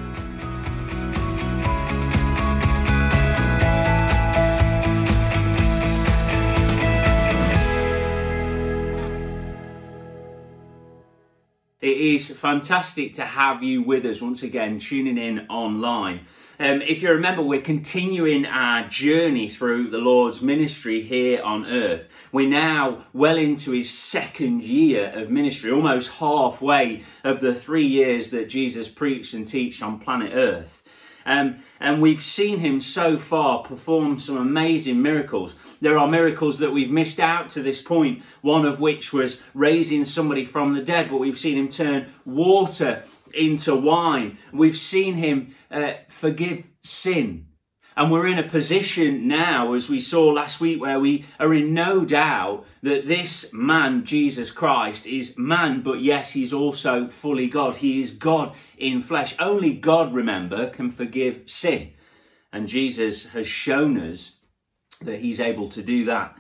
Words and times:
It 11.82 11.98
is 11.98 12.30
fantastic 12.30 13.12
to 13.13 13.23
have 13.23 13.62
you 13.62 13.84
with 13.84 14.05
us 14.05 14.21
once 14.21 14.44
again, 14.44 14.80
tuning 14.80 15.18
in 15.18 15.46
online. 15.49 16.21
Um, 16.58 16.82
if 16.82 17.02
you 17.02 17.09
remember, 17.09 17.41
we're 17.41 17.59
continuing 17.59 18.45
our 18.45 18.88
journey 18.88 19.50
through 19.50 19.90
the 19.90 19.98
Lord's 19.98 20.41
ministry 20.41 21.02
here 21.02 21.41
on 21.44 21.66
earth. 21.66 22.08
We're 22.32 22.50
now 22.50 23.04
well 23.12 23.36
into 23.36 23.72
his 23.72 23.90
second 23.90 24.63
year 24.63 25.12
of 25.13 25.30
ministry, 25.30 25.72
almost 25.72 26.12
halfway 26.13 27.04
of 27.26 27.41
the 27.41 27.54
three 27.54 27.86
years 27.86 28.32
that 28.32 28.48
Jesus 28.48 28.88
preached 28.88 29.34
and 29.34 29.46
taught 29.46 29.84
on 29.84 29.99
planet 29.99 30.32
earth. 30.34 30.84
Um, 31.25 31.59
and 31.79 32.02
we've 32.02 32.21
seen 32.21 32.59
him 32.59 32.79
so 32.79 33.17
far 33.17 33.63
perform 33.63 34.20
some 34.20 34.38
amazing 34.38 35.02
miracles. 35.02 35.55
There 35.81 35.98
are 35.98 36.07
miracles 36.07 36.59
that 36.59 36.71
we've 36.71 36.91
missed 36.91 37.20
out 37.20 37.49
to 37.51 37.61
this 37.61 37.81
point, 37.81 38.23
one 38.41 38.65
of 38.65 38.79
which 38.79 39.11
was 39.11 39.41
raising 39.53 40.03
somebody 40.03 40.45
from 40.45 40.73
the 40.73 40.81
dead, 40.81 41.09
but 41.09 41.17
we've 41.17 41.38
seen 41.38 41.57
him 41.57 41.67
turn 41.67 42.11
water 42.25 43.03
into 43.34 43.75
wine. 43.75 44.38
We've 44.53 44.77
seen 44.77 45.15
him 45.15 45.55
uh, 45.71 45.93
forgive 46.09 46.63
sin. 46.82 47.48
And 47.98 48.12
we're 48.12 48.27
in 48.27 48.40
a 48.40 48.43
position 48.43 49.27
now, 49.27 49.74
as 49.74 49.90
we 49.90 50.01
saw 50.01 50.27
last 50.27 50.60
week, 50.60 50.82
where 50.82 50.99
we 50.99 51.24
are 51.40 51.54
in 51.54 51.74
no 51.74 52.04
doubt 52.04 52.65
that 52.82 53.07
this 53.07 53.54
man, 53.54 54.04
Jesus 54.04 54.51
Christ, 54.51 55.07
is 55.07 55.38
man, 55.38 55.82
but 55.82 56.01
yes, 56.01 56.34
he's 56.34 56.51
also 56.51 57.07
fully 57.07 57.48
God. 57.48 57.77
He 57.77 58.01
is 58.01 58.12
God 58.12 58.54
in 58.77 59.01
flesh. 59.01 59.35
Only 59.40 59.73
God, 59.73 60.13
remember, 60.13 60.70
can 60.70 60.91
forgive 60.91 61.43
sin. 61.49 61.93
And 62.51 62.68
Jesus 62.68 63.27
has 63.29 63.48
shown 63.48 63.98
us 63.98 64.40
that 65.01 65.19
he's 65.19 65.40
able 65.40 65.69
to 65.69 65.81
do 65.81 66.06
that. 66.06 66.38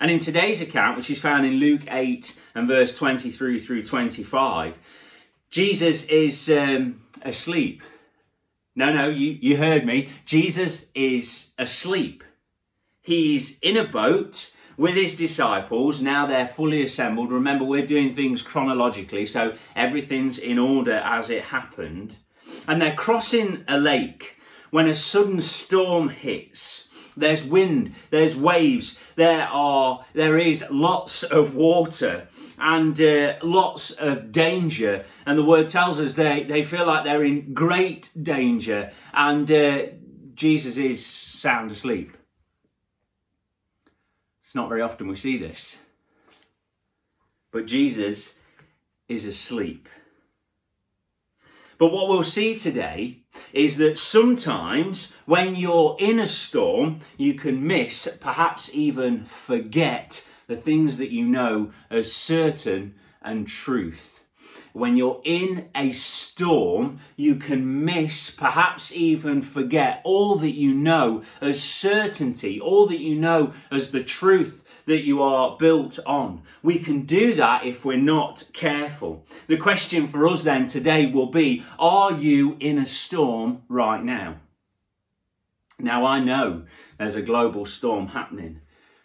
And 0.00 0.10
in 0.10 0.20
today's 0.20 0.60
account, 0.60 0.96
which 0.96 1.10
is 1.10 1.18
found 1.18 1.46
in 1.46 1.54
Luke 1.54 1.82
8 1.88 2.40
and 2.54 2.68
verse 2.68 2.96
23 2.96 3.58
through 3.58 3.84
25, 3.84 4.78
Jesus 5.50 6.04
is 6.04 6.48
um, 6.48 7.02
asleep 7.22 7.82
no, 8.74 8.92
no, 8.92 9.08
you, 9.08 9.36
you 9.40 9.56
heard 9.56 9.84
me. 9.84 10.08
Jesus 10.24 10.86
is 10.94 11.50
asleep. 11.58 12.24
He's 13.02 13.58
in 13.60 13.76
a 13.76 13.86
boat 13.86 14.52
with 14.76 14.94
his 14.94 15.16
disciples. 15.16 16.00
Now 16.00 16.26
they're 16.26 16.46
fully 16.46 16.82
assembled. 16.82 17.30
Remember, 17.30 17.64
we're 17.64 17.84
doing 17.84 18.14
things 18.14 18.40
chronologically, 18.40 19.26
so 19.26 19.54
everything's 19.76 20.38
in 20.38 20.58
order 20.58 20.94
as 20.94 21.28
it 21.28 21.44
happened. 21.44 22.16
And 22.66 22.80
they're 22.80 22.94
crossing 22.94 23.64
a 23.68 23.78
lake 23.78 24.36
when 24.70 24.88
a 24.88 24.94
sudden 24.94 25.40
storm 25.40 26.08
hits. 26.08 26.88
There's 27.14 27.44
wind, 27.44 27.94
there's 28.08 28.34
waves, 28.34 28.98
there 29.16 29.46
are 29.46 30.02
there 30.14 30.38
is 30.38 30.64
lots 30.70 31.22
of 31.22 31.54
water 31.54 32.26
and 32.62 32.98
uh, 33.00 33.34
lots 33.42 33.90
of 33.90 34.30
danger. 34.30 35.04
And 35.26 35.36
the 35.36 35.44
word 35.44 35.68
tells 35.68 35.98
us 35.98 36.14
they, 36.14 36.44
they 36.44 36.62
feel 36.62 36.86
like 36.86 37.04
they're 37.04 37.24
in 37.24 37.52
great 37.52 38.10
danger, 38.22 38.92
and 39.12 39.50
uh, 39.50 39.86
Jesus 40.34 40.76
is 40.76 41.04
sound 41.04 41.72
asleep. 41.72 42.16
It's 44.44 44.54
not 44.54 44.68
very 44.68 44.80
often 44.80 45.08
we 45.08 45.16
see 45.16 45.38
this. 45.38 45.78
But 47.50 47.66
Jesus 47.66 48.38
is 49.08 49.24
asleep. 49.24 49.88
But 51.78 51.90
what 51.90 52.08
we'll 52.08 52.22
see 52.22 52.56
today 52.56 53.24
is 53.52 53.78
that 53.78 53.98
sometimes 53.98 55.12
when 55.26 55.56
you're 55.56 55.96
in 55.98 56.20
a 56.20 56.26
storm, 56.28 57.00
you 57.16 57.34
can 57.34 57.66
miss, 57.66 58.06
perhaps 58.20 58.72
even 58.72 59.24
forget 59.24 60.28
the 60.52 60.60
things 60.60 60.98
that 60.98 61.10
you 61.10 61.24
know 61.24 61.72
as 61.88 62.12
certain 62.12 62.94
and 63.22 63.48
truth. 63.48 64.22
When 64.74 64.98
you're 64.98 65.22
in 65.24 65.70
a 65.74 65.92
storm, 65.92 67.00
you 67.16 67.36
can 67.36 67.86
miss, 67.86 68.30
perhaps 68.30 68.94
even 68.94 69.40
forget 69.40 70.02
all 70.04 70.36
that 70.36 70.54
you 70.54 70.74
know 70.74 71.22
as 71.40 71.62
certainty, 71.62 72.60
all 72.60 72.86
that 72.88 73.00
you 73.00 73.14
know 73.14 73.54
as 73.70 73.92
the 73.92 74.02
truth 74.02 74.82
that 74.84 75.06
you 75.06 75.22
are 75.22 75.56
built 75.56 75.98
on. 76.04 76.42
We 76.62 76.78
can 76.78 77.06
do 77.06 77.34
that 77.36 77.64
if 77.64 77.86
we're 77.86 77.96
not 77.96 78.44
careful. 78.52 79.24
The 79.46 79.56
question 79.56 80.06
for 80.06 80.28
us 80.28 80.42
then 80.42 80.66
today 80.66 81.06
will 81.06 81.30
be 81.30 81.64
Are 81.78 82.12
you 82.12 82.58
in 82.60 82.76
a 82.76 82.84
storm 82.84 83.62
right 83.68 84.04
now? 84.04 84.40
Now, 85.78 86.04
I 86.04 86.20
know 86.20 86.64
there's 86.98 87.16
a 87.16 87.22
global 87.22 87.64
storm 87.64 88.08
happening, 88.08 88.60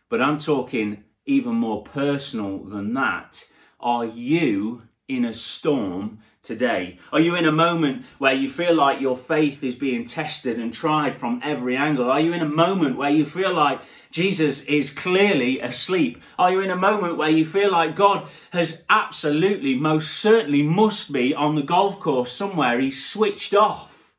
but 0.10 0.22
I'm 0.22 0.38
talking 0.38 1.06
even 1.28 1.54
more 1.54 1.84
personal 1.84 2.64
than 2.64 2.94
that. 2.96 3.46
Are 3.80 4.06
you 4.06 4.82
in 5.08 5.26
a 5.26 5.34
storm 5.34 6.20
today? 6.42 6.98
Are 7.12 7.20
you 7.20 7.36
in 7.36 7.46
a 7.46 7.52
moment 7.52 8.06
where 8.18 8.34
you 8.34 8.50
feel 8.50 8.74
like 8.74 9.02
your 9.02 9.16
faith 9.16 9.64
is 9.64 9.76
being 9.76 10.06
tested 10.06 10.60
and 10.60 10.74
tried 10.74 11.16
from 11.16 11.42
every 11.44 11.76
angle? 11.76 12.10
Are 12.10 12.20
you 12.20 12.34
in 12.34 12.42
a 12.42 12.50
moment 12.50 12.98
where 12.98 13.10
you 13.10 13.26
feel 13.26 13.54
like 13.54 13.82
Jesus 14.12 14.64
is 14.64 14.90
clearly 14.90 15.60
asleep? 15.60 16.24
Are 16.40 16.52
you 16.52 16.62
in 16.62 16.72
a 16.72 16.76
moment 16.76 17.18
where 17.18 17.30
you 17.30 17.46
feel 17.46 17.72
like 17.72 17.96
God 17.96 18.28
has 18.52 18.84
absolutely, 18.90 19.76
most 19.76 20.16
certainly 20.16 20.64
must 20.64 21.12
be 21.12 21.36
on 21.36 21.56
the 21.56 21.62
golf 21.64 22.00
course 22.00 22.32
somewhere? 22.32 22.80
He's 22.80 23.06
switched 23.06 23.54
off. 23.54 24.14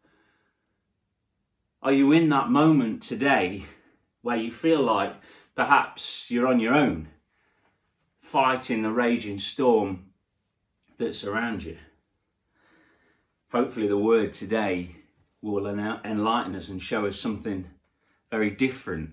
Are 1.82 1.92
you 1.92 2.12
in 2.12 2.28
that 2.30 2.50
moment 2.50 3.02
today 3.02 3.64
where 4.22 4.36
you 4.36 4.50
feel 4.50 4.82
like 4.82 5.14
perhaps 5.58 6.30
you're 6.30 6.46
on 6.46 6.60
your 6.60 6.72
own, 6.72 7.08
fighting 8.20 8.80
the 8.80 8.92
raging 8.92 9.36
storm 9.36 10.04
that's 10.98 11.24
around 11.24 11.64
you. 11.64 11.76
Hopefully, 13.50 13.88
the 13.88 13.98
word 13.98 14.32
today 14.32 14.94
will 15.42 15.66
enlighten 15.66 16.54
us 16.54 16.68
and 16.68 16.80
show 16.80 17.06
us 17.06 17.18
something 17.18 17.66
very 18.30 18.50
different 18.50 19.10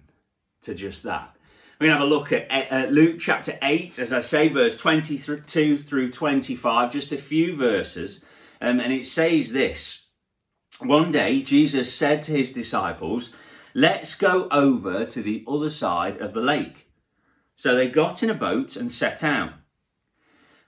to 0.61 0.75
just 0.75 1.01
that. 1.01 1.35
We're 1.79 1.87
going 1.87 1.97
to 1.97 2.05
have 2.05 2.07
a 2.07 2.15
look 2.15 2.31
at 2.31 2.71
uh, 2.71 2.89
Luke 2.91 3.17
chapter 3.19 3.57
8, 3.63 3.97
as 3.97 4.13
I 4.13 4.21
say, 4.21 4.47
verse 4.47 4.79
22 4.79 5.79
through 5.79 6.11
25, 6.11 6.91
just 6.91 7.11
a 7.11 7.17
few 7.17 7.55
verses. 7.55 8.23
Um, 8.61 8.79
and 8.79 8.93
it 8.93 9.07
says 9.07 9.51
this 9.51 10.05
One 10.77 11.09
day, 11.09 11.41
Jesus 11.41 11.91
said 11.91 12.21
to 12.23 12.33
his 12.33 12.53
disciples, 12.53 13.33
Let's 13.77 14.15
go 14.15 14.47
over 14.51 15.03
to 15.03 15.21
the 15.21 15.43
other 15.45 15.67
side 15.67 16.21
of 16.21 16.33
the 16.33 16.39
lake. 16.39 16.87
So 17.57 17.75
they 17.75 17.89
got 17.89 18.23
in 18.23 18.29
a 18.29 18.33
boat 18.33 18.77
and 18.77 18.89
set 18.89 19.21
out. 19.21 19.51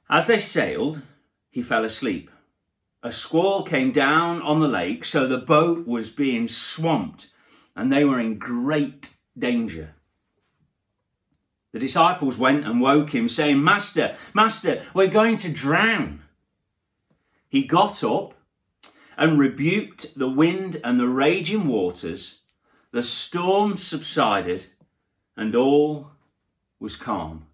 As 0.10 0.28
they 0.28 0.40
sailed, 0.40 1.02
he 1.50 1.62
fell 1.62 1.86
asleep. 1.86 2.30
A 3.02 3.14
squall 3.14 3.64
came 3.64 3.94
down 3.94 4.42
on 4.42 4.60
the 4.60 4.68
lake, 4.68 5.06
so 5.06 5.26
the 5.26 5.38
boat 5.38 5.88
was 5.88 6.10
being 6.10 6.50
swamped 6.50 7.28
and 7.78 7.94
they 7.94 8.04
were 8.04 8.20
in 8.20 8.40
great 8.40 9.12
danger. 9.40 9.96
The 11.72 11.80
disciples 11.80 12.38
went 12.38 12.66
and 12.66 12.82
woke 12.82 13.16
him, 13.16 13.30
saying, 13.30 13.64
Master, 13.64 14.18
Master, 14.34 14.84
we're 14.94 15.08
going 15.08 15.38
to 15.38 15.54
drown. 15.54 16.24
He 17.48 17.64
got 17.64 18.04
up 18.04 18.34
and 19.16 19.40
rebuked 19.40 20.20
the 20.20 20.30
wind 20.30 20.82
and 20.84 21.00
the 21.00 21.08
raging 21.08 21.68
waters. 21.68 22.42
The 22.98 23.04
storm 23.04 23.78
subsided 23.78 24.66
and 25.36 25.56
all 25.56 26.14
was 26.80 26.96
calm. 26.96 27.46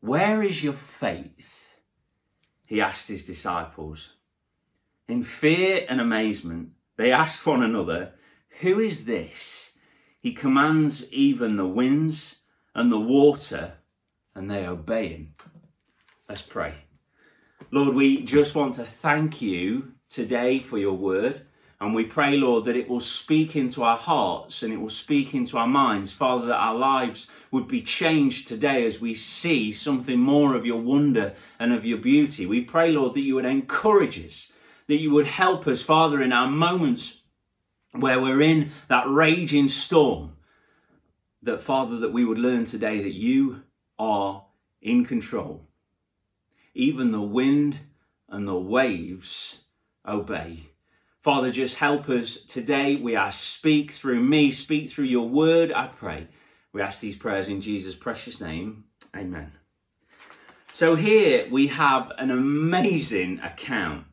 Where 0.00 0.42
is 0.42 0.62
your 0.62 0.74
faith? 0.74 1.76
He 2.66 2.82
asked 2.82 3.08
his 3.08 3.24
disciples. 3.24 4.10
In 5.08 5.22
fear 5.22 5.86
and 5.88 5.98
amazement, 5.98 6.72
they 6.98 7.10
asked 7.10 7.46
one 7.46 7.62
another, 7.62 8.12
Who 8.60 8.78
is 8.78 9.06
this? 9.06 9.78
He 10.20 10.34
commands 10.34 11.10
even 11.10 11.56
the 11.56 11.66
winds 11.66 12.40
and 12.74 12.92
the 12.92 13.00
water, 13.00 13.78
and 14.34 14.50
they 14.50 14.66
obey 14.66 15.08
him. 15.08 15.34
Let's 16.28 16.42
pray. 16.42 16.74
Lord, 17.70 17.94
we 17.94 18.24
just 18.24 18.54
want 18.54 18.74
to 18.74 18.84
thank 18.84 19.40
you 19.40 19.94
today 20.10 20.58
for 20.58 20.76
your 20.76 20.92
word. 20.92 21.46
And 21.82 21.96
we 21.96 22.04
pray, 22.04 22.36
Lord, 22.36 22.66
that 22.66 22.76
it 22.76 22.88
will 22.88 23.00
speak 23.00 23.56
into 23.56 23.82
our 23.82 23.96
hearts 23.96 24.62
and 24.62 24.72
it 24.72 24.80
will 24.80 24.88
speak 24.88 25.34
into 25.34 25.58
our 25.58 25.66
minds. 25.66 26.12
Father, 26.12 26.46
that 26.46 26.60
our 26.60 26.76
lives 26.76 27.28
would 27.50 27.66
be 27.66 27.80
changed 27.82 28.46
today 28.46 28.86
as 28.86 29.00
we 29.00 29.14
see 29.14 29.72
something 29.72 30.18
more 30.18 30.54
of 30.54 30.64
your 30.64 30.80
wonder 30.80 31.34
and 31.58 31.72
of 31.72 31.84
your 31.84 31.98
beauty. 31.98 32.46
We 32.46 32.60
pray, 32.60 32.92
Lord, 32.92 33.14
that 33.14 33.22
you 33.22 33.34
would 33.34 33.44
encourage 33.44 34.24
us, 34.24 34.52
that 34.86 35.00
you 35.00 35.10
would 35.10 35.26
help 35.26 35.66
us, 35.66 35.82
Father, 35.82 36.22
in 36.22 36.32
our 36.32 36.48
moments 36.48 37.20
where 37.94 38.20
we're 38.20 38.42
in 38.42 38.70
that 38.86 39.08
raging 39.08 39.66
storm. 39.66 40.36
that, 41.42 41.60
Father, 41.60 41.98
that 41.98 42.12
we 42.12 42.24
would 42.24 42.38
learn 42.38 42.64
today 42.64 43.02
that 43.02 43.14
you 43.14 43.62
are 43.98 44.44
in 44.80 45.04
control. 45.04 45.68
Even 46.74 47.10
the 47.10 47.20
wind 47.20 47.80
and 48.28 48.46
the 48.46 48.58
waves 48.58 49.60
obey. 50.06 50.68
Father, 51.22 51.52
just 51.52 51.76
help 51.76 52.08
us 52.08 52.38
today. 52.38 52.96
We 52.96 53.14
ask, 53.14 53.40
speak 53.40 53.92
through 53.92 54.20
me, 54.20 54.50
speak 54.50 54.90
through 54.90 55.04
your 55.04 55.28
word, 55.28 55.72
I 55.72 55.86
pray. 55.86 56.26
We 56.72 56.82
ask 56.82 57.00
these 57.00 57.14
prayers 57.14 57.48
in 57.48 57.60
Jesus' 57.60 57.94
precious 57.94 58.40
name. 58.40 58.84
Amen. 59.14 59.52
So 60.74 60.96
here 60.96 61.46
we 61.48 61.68
have 61.68 62.10
an 62.18 62.32
amazing 62.32 63.38
account. 63.38 64.06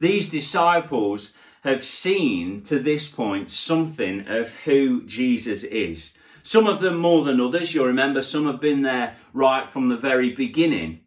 These 0.00 0.30
disciples 0.30 1.32
have 1.64 1.84
seen 1.84 2.62
to 2.62 2.78
this 2.78 3.08
point 3.08 3.50
something 3.50 4.26
of 4.26 4.54
who 4.64 5.04
Jesus 5.04 5.64
is. 5.64 6.14
Some 6.42 6.66
of 6.66 6.80
them 6.80 6.96
more 6.96 7.24
than 7.24 7.42
others. 7.42 7.74
You'll 7.74 7.88
remember 7.88 8.22
some 8.22 8.46
have 8.46 8.62
been 8.62 8.80
there 8.80 9.16
right 9.34 9.68
from 9.68 9.88
the 9.88 9.98
very 9.98 10.30
beginning. 10.34 11.00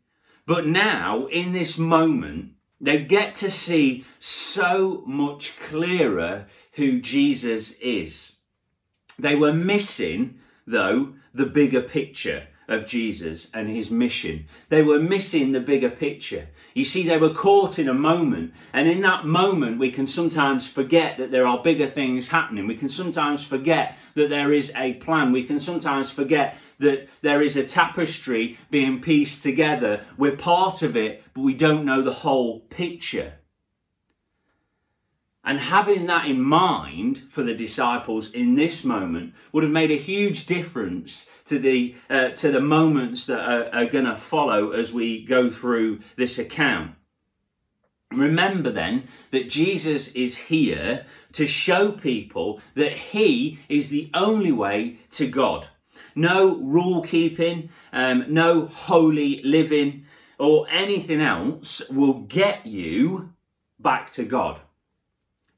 But 0.46 0.68
now, 0.68 1.26
in 1.26 1.52
this 1.52 1.80
moment, 1.80 2.52
they 2.80 3.04
get 3.04 3.36
to 3.36 3.50
see 3.50 4.06
so 4.20 5.04
much 5.06 5.58
clearer 5.58 6.48
who 6.74 7.02
Jesus 7.02 7.74
is. 7.80 8.36
They 9.18 9.36
were 9.36 9.54
missing, 9.54 10.40
though, 10.66 11.16
the 11.34 11.46
bigger 11.46 11.82
picture 11.82 12.48
of 12.68 12.86
Jesus 12.86 13.50
and 13.54 13.70
his 13.70 13.90
mission. 13.90 14.46
They 14.70 14.84
were 14.84 15.00
missing 15.00 15.52
the 15.52 15.60
bigger 15.60 15.90
picture. 15.90 16.48
You 16.74 16.84
see, 16.84 17.04
they 17.04 17.18
were 17.18 17.34
caught 17.34 17.80
in 17.80 17.88
a 17.88 17.94
moment, 17.94 18.54
and 18.74 18.88
in 18.88 19.02
that 19.02 19.26
moment, 19.26 19.80
we 19.80 19.92
can 19.92 20.06
sometimes 20.06 20.68
forget 20.68 21.18
that 21.18 21.32
there 21.32 21.48
are 21.48 21.64
bigger 21.64 21.88
things 21.88 22.28
happening. 22.28 22.68
We 22.68 22.76
can 22.76 22.90
sometimes 22.90 23.44
forget 23.44 23.98
that 24.16 24.30
there 24.30 24.52
is 24.52 24.72
a 24.76 24.94
plan. 24.96 25.32
We 25.32 25.44
can 25.44 25.60
sometimes 25.60 26.10
forget 26.10 26.58
that 26.80 27.08
there 27.22 27.42
is 27.42 27.56
a 27.56 27.64
tapestry 27.64 28.58
being 28.70 29.02
pieced 29.02 29.44
together. 29.44 30.04
We're 30.18 30.36
part 30.36 30.82
of 30.82 30.98
it, 30.98 31.24
but 31.34 31.42
we 31.42 31.54
don't 31.54 31.86
know 31.86 32.02
the 32.02 32.12
whole 32.12 32.60
picture. 32.62 33.34
And 35.48 35.60
having 35.60 36.08
that 36.08 36.26
in 36.26 36.42
mind 36.42 37.20
for 37.30 37.42
the 37.42 37.56
disciples 37.56 38.34
in 38.34 38.56
this 38.56 38.84
moment 38.84 39.34
would 39.54 39.64
have 39.64 39.72
made 39.72 39.92
a 39.92 39.96
huge 39.96 40.46
difference 40.46 41.30
to 41.46 41.58
the 41.58 41.96
uh, 42.10 42.32
to 42.32 42.52
the 42.52 42.60
moments 42.60 43.28
that 43.28 43.40
are, 43.40 43.74
are 43.74 43.86
going 43.86 44.04
to 44.04 44.18
follow 44.18 44.72
as 44.72 44.92
we 44.92 45.24
go 45.24 45.50
through 45.50 46.02
this 46.18 46.38
account. 46.38 46.96
Remember 48.12 48.70
then 48.70 49.06
that 49.32 49.50
Jesus 49.50 50.10
is 50.16 50.36
here 50.36 51.06
to 51.32 51.48
show 51.48 51.94
people 51.94 52.60
that 52.74 52.92
he 52.92 53.60
is 53.70 53.90
the 53.90 54.12
only 54.14 54.52
way 54.52 54.98
to 55.12 55.30
God. 55.30 55.70
No 56.14 56.58
rule 56.58 57.04
keeping, 57.04 57.70
um, 57.94 58.26
no 58.28 58.66
holy 58.66 59.42
living, 59.44 60.08
or 60.38 60.68
anything 60.70 61.22
else 61.22 61.90
will 61.90 62.20
get 62.24 62.66
you 62.66 63.32
back 63.80 64.12
to 64.12 64.26
God 64.26 64.60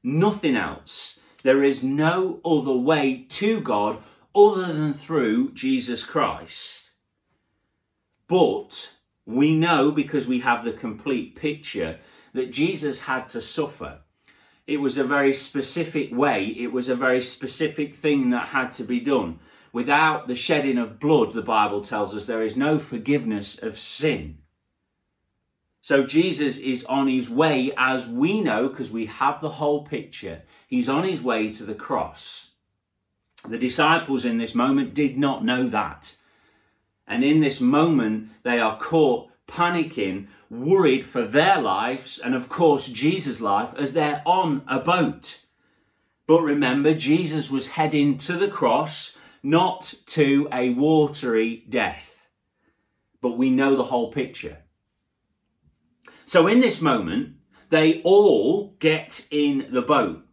nothing 0.02 0.56
else. 0.56 1.20
There 1.42 1.62
is 1.62 1.82
no 1.82 2.40
other 2.44 2.74
way 2.74 3.26
to 3.30 3.60
God 3.60 3.98
other 4.34 4.72
than 4.72 4.94
through 4.94 5.52
Jesus 5.52 6.04
Christ. 6.04 6.90
But 8.28 8.94
we 9.26 9.56
know 9.56 9.90
because 9.90 10.26
we 10.26 10.40
have 10.40 10.64
the 10.64 10.72
complete 10.72 11.36
picture 11.36 11.98
that 12.32 12.52
Jesus 12.52 13.00
had 13.00 13.28
to 13.28 13.40
suffer. 13.40 14.00
It 14.66 14.80
was 14.80 14.98
a 14.98 15.04
very 15.04 15.32
specific 15.32 16.14
way, 16.14 16.44
it 16.46 16.72
was 16.72 16.88
a 16.88 16.94
very 16.94 17.20
specific 17.20 17.94
thing 17.94 18.30
that 18.30 18.48
had 18.48 18.72
to 18.74 18.84
be 18.84 19.00
done. 19.00 19.40
Without 19.72 20.28
the 20.28 20.34
shedding 20.34 20.78
of 20.78 21.00
blood, 21.00 21.32
the 21.32 21.42
Bible 21.42 21.80
tells 21.80 22.14
us, 22.14 22.26
there 22.26 22.42
is 22.42 22.56
no 22.56 22.78
forgiveness 22.78 23.60
of 23.62 23.78
sin. 23.78 24.38
So 25.82 26.04
Jesus 26.04 26.58
is 26.58 26.84
on 26.84 27.08
his 27.08 27.30
way, 27.30 27.72
as 27.76 28.06
we 28.06 28.40
know, 28.40 28.68
because 28.68 28.90
we 28.90 29.06
have 29.06 29.40
the 29.40 29.48
whole 29.48 29.84
picture. 29.84 30.42
He's 30.66 30.88
on 30.88 31.04
his 31.04 31.22
way 31.22 31.48
to 31.48 31.64
the 31.64 31.74
cross. 31.74 32.50
The 33.48 33.58
disciples 33.58 34.26
in 34.26 34.36
this 34.36 34.54
moment 34.54 34.92
did 34.92 35.16
not 35.16 35.44
know 35.44 35.66
that. 35.68 36.14
And 37.06 37.24
in 37.24 37.40
this 37.40 37.60
moment, 37.60 38.30
they 38.42 38.60
are 38.60 38.78
caught 38.78 39.30
panicking, 39.46 40.26
worried 40.50 41.04
for 41.04 41.22
their 41.22 41.60
lives, 41.60 42.18
and 42.18 42.34
of 42.34 42.48
course, 42.48 42.86
Jesus' 42.86 43.40
life, 43.40 43.74
as 43.76 43.94
they're 43.94 44.22
on 44.26 44.62
a 44.68 44.78
boat. 44.78 45.40
But 46.26 46.42
remember, 46.42 46.94
Jesus 46.94 47.50
was 47.50 47.70
heading 47.70 48.16
to 48.18 48.34
the 48.34 48.48
cross, 48.48 49.16
not 49.42 49.92
to 50.06 50.46
a 50.52 50.74
watery 50.74 51.64
death. 51.68 52.28
But 53.20 53.38
we 53.38 53.50
know 53.50 53.76
the 53.76 53.84
whole 53.84 54.12
picture. 54.12 54.58
So 56.30 56.46
in 56.46 56.60
this 56.60 56.80
moment, 56.80 57.38
they 57.70 58.00
all 58.02 58.76
get 58.78 59.26
in 59.32 59.66
the 59.72 59.82
boat. 59.82 60.24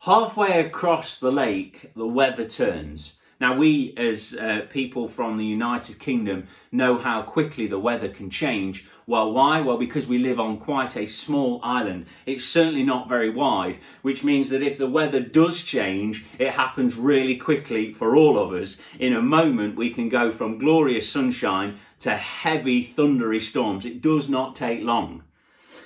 Halfway 0.00 0.58
across 0.58 1.20
the 1.20 1.30
lake, 1.30 1.92
the 1.94 2.08
weather 2.08 2.44
turns. 2.44 3.16
Now, 3.40 3.56
we 3.56 3.94
as 3.96 4.34
uh, 4.34 4.62
people 4.68 5.06
from 5.06 5.36
the 5.36 5.44
United 5.44 6.00
Kingdom 6.00 6.48
know 6.72 6.98
how 6.98 7.22
quickly 7.22 7.68
the 7.68 7.78
weather 7.78 8.08
can 8.08 8.30
change. 8.30 8.88
Well, 9.06 9.32
why? 9.32 9.60
Well, 9.60 9.78
because 9.78 10.08
we 10.08 10.18
live 10.18 10.40
on 10.40 10.58
quite 10.58 10.96
a 10.96 11.06
small 11.06 11.60
island. 11.62 12.06
It's 12.26 12.44
certainly 12.44 12.82
not 12.82 13.08
very 13.08 13.30
wide, 13.30 13.78
which 14.02 14.24
means 14.24 14.50
that 14.50 14.62
if 14.62 14.76
the 14.76 14.90
weather 14.90 15.20
does 15.20 15.62
change, 15.62 16.26
it 16.40 16.50
happens 16.50 16.96
really 16.96 17.36
quickly 17.36 17.92
for 17.92 18.16
all 18.16 18.38
of 18.38 18.52
us. 18.60 18.76
In 18.98 19.12
a 19.12 19.22
moment, 19.22 19.76
we 19.76 19.90
can 19.90 20.08
go 20.08 20.32
from 20.32 20.58
glorious 20.58 21.08
sunshine 21.08 21.78
to 22.00 22.16
heavy, 22.16 22.82
thundery 22.82 23.40
storms. 23.40 23.86
It 23.86 24.02
does 24.02 24.28
not 24.28 24.56
take 24.56 24.82
long. 24.82 25.22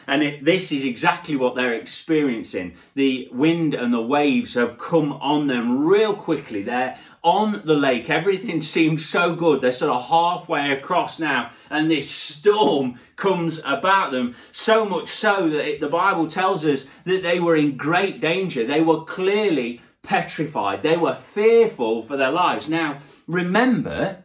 And 0.07 0.23
it, 0.23 0.45
this 0.45 0.73
is 0.73 0.85
exactly 0.85 1.37
what 1.37 1.55
they're 1.55 1.75
experiencing. 1.75 2.75
The 2.95 3.29
wind 3.33 3.75
and 3.75 3.93
the 3.93 4.03
waves 4.03 4.55
have 4.55 4.79
come 4.79 5.13
on 5.15 5.47
them 5.47 5.87
real 5.87 6.15
quickly. 6.15 6.63
They're 6.63 6.99
on 7.23 7.63
the 7.65 7.75
lake. 7.75 8.11
Everything 8.11 8.61
seems 8.61 9.05
so 9.05 9.35
good. 9.35 9.61
They're 9.61 9.73
sort 9.73 9.93
of 9.93 10.09
halfway 10.09 10.73
across 10.73 11.21
now, 11.21 11.51
and 11.71 11.91
this 11.91 12.11
storm 12.11 12.99
comes 13.17 13.61
about 13.65 14.11
them. 14.11 14.35
So 14.51 14.85
much 14.85 15.09
so 15.09 15.49
that 15.49 15.69
it, 15.69 15.81
the 15.81 15.89
Bible 15.89 16.27
tells 16.27 16.65
us 16.65 16.89
that 17.05 17.23
they 17.23 17.39
were 17.39 17.57
in 17.57 17.77
great 17.77 18.21
danger. 18.21 18.65
They 18.65 18.81
were 18.81 19.05
clearly 19.05 19.81
petrified. 20.03 20.83
They 20.83 20.97
were 20.97 21.15
fearful 21.15 22.03
for 22.03 22.17
their 22.17 22.33
lives. 22.33 22.69
Now, 22.69 22.99
remember 23.29 24.25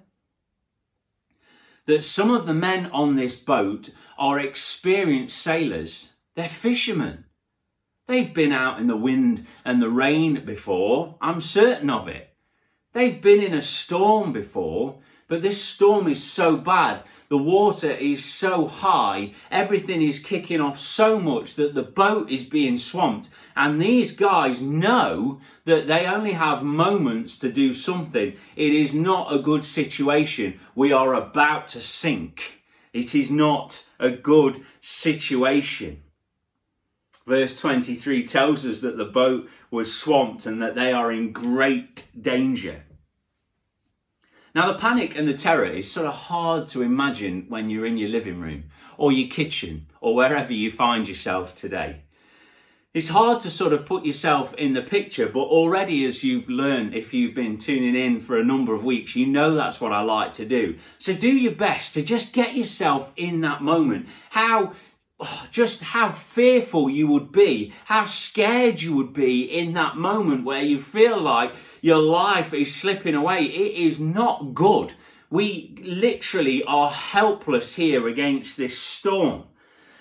that 1.86 2.04
some 2.04 2.32
of 2.32 2.46
the 2.46 2.54
men 2.54 2.88
on 2.88 3.16
this 3.16 3.36
boat 3.36 3.92
are 4.18 4.40
experienced 4.40 5.38
sailors. 5.38 6.14
They're 6.36 6.48
fishermen. 6.48 7.26
They've 8.08 8.34
been 8.34 8.54
out 8.54 8.80
in 8.80 8.88
the 8.88 8.96
wind 8.96 9.46
and 9.66 9.82
the 9.82 9.90
rain 9.90 10.46
before. 10.46 11.18
I'm 11.20 11.42
certain 11.42 11.90
of 11.90 12.08
it. 12.08 12.34
They've 12.94 13.22
been 13.22 13.44
in 13.44 13.54
a 13.54 13.62
storm 13.62 14.32
before, 14.32 15.00
but 15.28 15.42
this 15.42 15.62
storm 15.62 16.08
is 16.08 16.24
so 16.24 16.56
bad. 16.56 17.04
The 17.28 17.38
water 17.38 17.92
is 17.92 18.24
so 18.24 18.66
high. 18.66 19.34
Everything 19.52 20.02
is 20.02 20.20
kicking 20.20 20.62
off 20.62 20.80
so 20.80 21.20
much 21.20 21.56
that 21.56 21.76
the 21.76 21.84
boat 21.84 22.32
is 22.32 22.46
being 22.46 22.78
swamped. 22.78 23.28
And 23.56 23.82
these 23.82 24.14
guys 24.14 24.62
know 24.62 25.42
that 25.66 25.88
they 25.88 26.06
only 26.06 26.32
have 26.32 26.64
moments 26.64 27.38
to 27.40 27.52
do 27.52 27.74
something. 27.74 28.38
It 28.56 28.74
is 28.74 28.94
not 28.94 29.34
a 29.34 29.40
good 29.40 29.66
situation. 29.66 30.60
We 30.76 30.94
are 30.94 31.14
about 31.14 31.68
to 31.70 31.82
sink. 31.82 32.64
It 32.94 33.16
is 33.16 33.30
not 33.30 33.86
a 34.00 34.10
good 34.10 34.64
situation. 34.82 36.02
Verse 37.26 37.60
23 37.60 38.24
tells 38.24 38.66
us 38.66 38.80
that 38.82 38.98
the 38.98 39.06
boat 39.06 39.50
was 39.70 39.94
swamped 39.94 40.46
and 40.46 40.62
that 40.62 40.76
they 40.76 40.94
are 40.94 41.12
in 41.12 41.34
great 41.34 42.08
danger. 42.20 42.84
Now, 44.56 44.72
the 44.72 44.80
panic 44.80 45.16
and 45.16 45.28
the 45.28 45.34
terror 45.34 45.66
is 45.66 45.92
sort 45.92 46.08
of 46.08 46.14
hard 46.14 46.68
to 46.70 46.82
imagine 46.82 47.46
when 47.50 47.70
you're 47.70 47.86
in 47.86 47.98
your 47.98 48.10
living 48.10 48.40
room 48.40 48.64
or 48.98 49.12
your 49.12 49.30
kitchen 49.30 49.88
or 50.02 50.16
wherever 50.16 50.54
you 50.54 50.72
find 50.72 51.08
yourself 51.08 51.54
today. 51.54 52.02
It's 52.94 53.10
hard 53.10 53.40
to 53.42 53.50
sort 53.50 53.74
of 53.74 53.86
put 53.86 54.06
yourself 54.06 54.54
in 54.54 54.74
the 54.74 54.82
picture, 54.82 55.28
but 55.28 55.42
already 55.42 56.06
as 56.06 56.24
you've 56.24 56.50
learned, 56.50 56.96
if 56.96 57.14
you've 57.14 57.36
been 57.36 57.58
tuning 57.58 57.96
in 57.96 58.22
for 58.22 58.40
a 58.40 58.44
number 58.44 58.74
of 58.74 58.86
weeks, 58.86 59.16
you 59.16 59.28
know 59.28 59.54
that's 59.54 59.82
what 59.82 59.92
I 59.92 60.02
like 60.02 60.32
to 60.34 60.46
do. 60.46 60.78
So 60.98 61.14
do 61.14 61.28
your 61.28 61.52
best 61.52 61.94
to 61.96 62.02
just 62.02 62.32
get 62.32 62.56
yourself 62.56 63.12
in 63.18 63.42
that 63.42 63.62
moment. 63.62 64.08
How 64.30 64.72
oh, 65.20 65.48
just 65.52 65.82
how 65.82 66.12
fearful 66.12 66.90
you 66.90 67.08
would 67.08 67.34
be, 67.34 67.74
how 67.86 68.06
scared 68.06 68.82
you 68.82 68.96
would 68.96 69.12
be 69.12 69.44
in 69.44 69.74
that 69.74 69.98
moment 69.98 70.46
where 70.46 70.64
you 70.64 70.80
feel 70.80 71.22
like 71.22 71.54
your 71.82 72.00
life 72.00 72.54
is 72.54 72.74
slipping 72.74 73.16
away. 73.16 73.44
It 73.44 73.86
is 73.86 74.00
not 74.00 74.56
good. 74.56 74.94
We 75.30 75.76
literally 75.84 76.64
are 76.64 76.90
helpless 76.90 77.76
here 77.76 78.08
against 78.08 78.56
this 78.56 78.80
storm. 78.80 79.44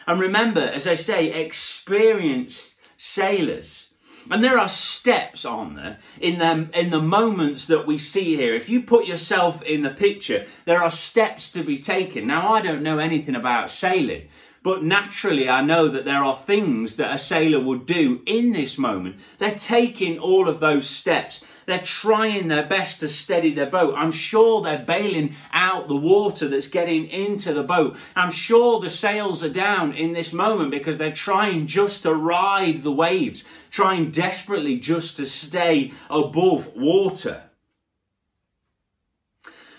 And 0.07 0.21
remember, 0.21 0.61
as 0.61 0.87
I 0.87 0.95
say, 0.95 1.33
experienced 1.33 2.76
sailors. 2.97 3.91
And 4.31 4.43
there 4.43 4.59
are 4.59 4.69
steps, 4.69 5.45
aren't 5.45 5.77
there, 5.77 5.99
in 6.21 6.39
them 6.39 6.71
in 6.75 6.91
the 6.91 7.01
moments 7.01 7.67
that 7.69 7.87
we 7.87 7.97
see 7.97 8.37
here. 8.37 8.55
If 8.55 8.69
you 8.69 8.83
put 8.83 9.07
yourself 9.07 9.63
in 9.63 9.83
the 9.83 9.91
picture, 9.91 10.47
there 10.65 10.83
are 10.83 10.91
steps 10.91 11.51
to 11.51 11.63
be 11.63 11.79
taken. 11.79 12.27
Now 12.27 12.53
I 12.53 12.61
don't 12.61 12.83
know 12.83 12.99
anything 12.99 13.37
about 13.37 13.71
sailing, 13.71 14.29
but 14.67 14.83
naturally, 14.83 15.49
I 15.49 15.61
know 15.61 15.87
that 15.87 16.05
there 16.05 16.25
are 16.25 16.35
things 16.35 16.97
that 16.97 17.15
a 17.15 17.19
sailor 17.19 17.61
would 17.61 17.87
do 17.87 18.21
in 18.27 18.53
this 18.53 18.79
moment. 18.79 19.21
They're 19.39 19.53
taking 19.53 20.19
all 20.19 20.49
of 20.49 20.59
those 20.59 20.89
steps. 20.89 21.45
They're 21.67 21.79
trying 21.79 22.49
their 22.49 22.67
best 22.67 22.99
to 22.99 23.09
steady 23.09 23.55
their 23.55 23.71
boat. 23.71 23.95
I'm 23.97 24.11
sure 24.11 24.61
they're 24.61 24.85
bailing 24.85 25.37
out 25.53 25.87
the 25.87 25.95
water 25.95 26.49
that's 26.49 26.67
getting 26.67 27.07
into 27.07 27.55
the 27.55 27.63
boat. 27.63 27.97
I'm 28.17 28.33
sure 28.33 28.81
the 28.81 28.91
sails 28.91 29.45
are 29.45 29.49
down 29.49 29.93
in 29.93 30.15
this 30.15 30.33
moment 30.33 30.73
because 30.73 30.99
they're 30.99 31.11
trying 31.13 31.69
just 31.69 32.03
to 32.03 32.13
ride 32.13 32.83
the 32.83 32.91
waves, 32.91 33.45
trying 33.71 34.11
desperately 34.11 34.81
just 34.81 35.17
to 35.19 35.27
stay 35.27 35.93
above 36.11 36.75
water. 36.75 37.45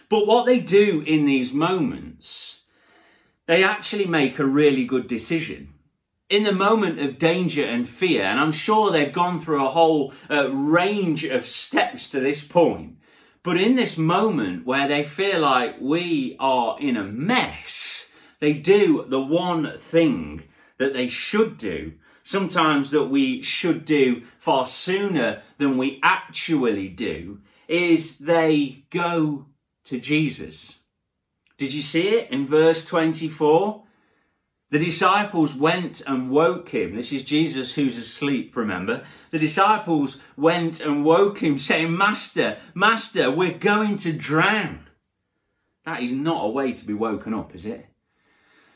But 0.08 0.27
what 0.27 0.46
they 0.46 0.62
do 0.62 1.03
in 1.06 1.25
these 1.25 1.51
moments 1.51 2.57
they 3.48 3.63
actually 3.63 4.06
make 4.06 4.38
a 4.38 4.46
really 4.46 4.86
good 4.86 5.08
decision. 5.08 5.74
In 6.30 6.44
the 6.44 6.51
moment 6.51 7.00
of 7.00 7.18
danger 7.18 7.63
and 7.63 7.88
fear, 7.88 8.24
and 8.24 8.39
I'm 8.39 8.51
sure 8.51 8.92
they've 8.92 9.12
gone 9.12 9.39
through 9.39 9.66
a 9.66 9.70
whole 9.70 10.13
uh, 10.30 10.51
range 10.51 11.24
of 11.24 11.46
steps 11.46 12.10
to 12.12 12.20
this 12.20 12.44
point, 12.44 12.98
but 13.44 13.56
in 13.56 13.77
this 13.77 13.98
moment 13.98 14.66
where 14.66 14.89
they 14.89 15.06
feel 15.06 15.39
like 15.39 15.77
we 15.80 16.36
are 16.38 16.77
in 16.82 16.98
a 16.98 17.04
mess, 17.06 18.10
they 18.42 18.54
do 18.54 19.06
the 19.08 19.22
one 19.22 19.77
thing 19.77 20.44
that 20.77 20.94
they 20.94 21.08
should 21.08 21.58
do, 21.58 21.94
sometimes 22.24 22.92
that 22.92 23.06
we 23.06 23.42
should 23.42 23.86
do 23.86 24.24
far 24.38 24.66
sooner 24.66 25.42
than 25.58 25.77
we 25.77 26.01
actually 26.04 26.89
do, 26.89 27.39
is 27.70 28.20
they 28.20 28.84
go 28.89 29.46
to 29.86 29.98
Jesus. 29.98 30.76
Did 31.58 31.74
you 31.74 31.82
see 31.82 32.10
it 32.10 32.32
in 32.32 32.46
verse 32.46 32.86
24? 32.86 33.84
The 34.70 34.80
disciples 34.80 35.56
went 35.56 36.02
and 36.06 36.30
woke 36.30 36.70
him. 36.70 36.96
This 36.96 37.14
is 37.14 37.24
Jesus 37.24 37.74
who's 37.74 37.98
asleep, 37.98 38.56
remember? 38.56 39.04
The 39.32 39.40
disciples 39.40 40.18
went 40.36 40.82
and 40.82 41.06
woke 41.06 41.40
him, 41.40 41.58
saying, 41.58 41.96
Master, 41.98 42.58
Master, 42.76 43.32
we're 43.32 43.58
going 43.58 43.96
to 43.98 44.12
drown. 44.12 44.88
That 45.86 46.04
is 46.04 46.12
not 46.12 46.46
a 46.46 46.50
way 46.50 46.74
to 46.74 46.86
be 46.86 46.94
woken 46.94 47.34
up, 47.34 47.56
is 47.56 47.66
it? 47.66 47.86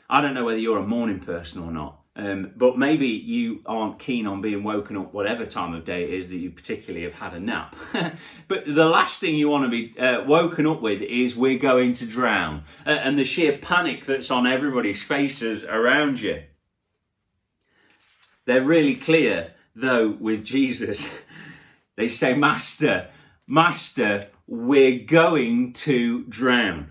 I 0.08 0.22
don't 0.22 0.34
know 0.34 0.46
whether 0.46 0.58
you're 0.58 0.78
a 0.78 0.86
morning 0.86 1.20
person 1.20 1.62
or 1.62 1.70
not, 1.70 2.00
um, 2.14 2.52
but 2.56 2.76
maybe 2.76 3.06
you 3.06 3.62
aren't 3.64 3.98
keen 3.98 4.26
on 4.26 4.42
being 4.42 4.62
woken 4.62 4.98
up 4.98 5.14
whatever 5.14 5.46
time 5.46 5.72
of 5.72 5.84
day 5.84 6.04
it 6.04 6.10
is 6.10 6.28
that 6.28 6.36
you 6.36 6.50
particularly 6.50 7.04
have 7.04 7.14
had 7.14 7.32
a 7.32 7.40
nap. 7.40 7.74
but 8.48 8.64
the 8.66 8.84
last 8.84 9.18
thing 9.18 9.34
you 9.34 9.48
want 9.48 9.64
to 9.64 9.70
be 9.70 9.98
uh, 9.98 10.22
woken 10.24 10.66
up 10.66 10.82
with 10.82 11.00
is 11.00 11.34
we're 11.34 11.58
going 11.58 11.94
to 11.94 12.06
drown 12.06 12.64
uh, 12.86 12.90
and 12.90 13.18
the 13.18 13.24
sheer 13.24 13.56
panic 13.56 14.04
that's 14.04 14.30
on 14.30 14.46
everybody's 14.46 15.02
faces 15.02 15.64
around 15.64 16.20
you. 16.20 16.42
They're 18.44 18.64
really 18.64 18.96
clear 18.96 19.54
though 19.74 20.10
with 20.10 20.44
Jesus. 20.44 21.10
they 21.96 22.08
say, 22.08 22.34
Master, 22.34 23.08
Master, 23.46 24.26
we're 24.46 24.98
going 24.98 25.72
to 25.72 26.24
drown. 26.24 26.90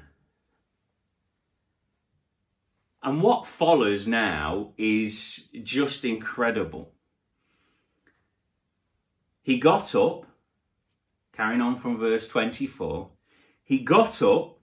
And 3.04 3.24
what 3.24 3.48
follows 3.48 4.08
now 4.08 4.74
is 4.78 5.50
just 5.64 6.06
incredible. 6.06 6.94
He 9.42 9.58
got 9.58 9.96
up, 9.96 10.28
carrying 11.34 11.62
on 11.62 11.80
from 11.80 11.98
verse 11.98 12.28
24, 12.28 13.10
he 13.64 13.80
got 13.80 14.22
up 14.22 14.60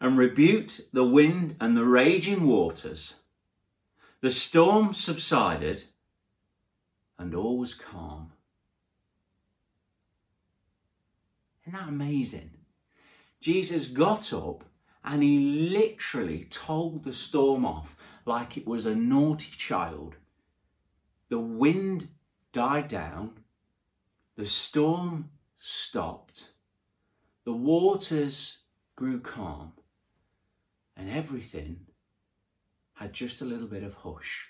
and 0.00 0.18
rebuked 0.18 0.92
the 0.92 1.04
wind 1.04 1.56
and 1.60 1.76
the 1.76 1.84
raging 1.84 2.46
waters. 2.46 3.14
The 4.20 4.30
storm 4.30 4.92
subsided 4.92 5.84
and 7.18 7.34
all 7.34 7.58
was 7.58 7.74
calm. 7.74 8.32
Isn't 11.64 11.78
that 11.78 11.88
amazing? 11.88 12.50
Jesus 13.40 13.86
got 13.86 14.32
up 14.32 14.64
and 15.04 15.22
he 15.22 15.68
literally 15.70 16.44
told 16.50 17.04
the 17.04 17.12
storm 17.12 17.64
off 17.64 17.96
like 18.26 18.56
it 18.56 18.66
was 18.66 18.86
a 18.86 18.94
naughty 18.94 19.50
child. 19.56 20.16
The 21.28 21.38
wind 21.38 22.08
died 22.52 22.88
down, 22.88 23.32
the 24.36 24.46
storm 24.46 25.30
stopped, 25.56 26.50
the 27.44 27.52
waters 27.52 28.58
grew 28.96 29.20
calm, 29.20 29.72
and 30.96 31.10
everything 31.10 31.80
had 32.94 33.12
just 33.12 33.40
a 33.40 33.44
little 33.44 33.68
bit 33.68 33.82
of 33.82 33.94
hush. 33.94 34.48